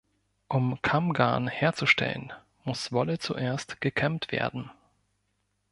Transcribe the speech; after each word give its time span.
Um 0.47 0.79
Kammgarn 0.81 1.47
herzustellen, 1.47 2.33
muss 2.63 2.91
Wolle 2.91 3.19
zuerst 3.19 3.81
gekämmt 3.81 4.31
werden. 4.31 4.71